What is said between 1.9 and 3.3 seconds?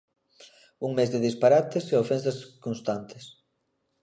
e ofensas constantes.